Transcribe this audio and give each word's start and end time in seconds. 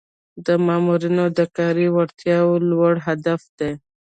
د 0.45 0.47
مامورینو 0.65 1.25
د 1.37 1.39
کاري 1.57 1.87
وړتیاوو 1.95 2.63
لوړول 2.69 2.97
هدف 3.07 3.41
دی. 3.59 3.71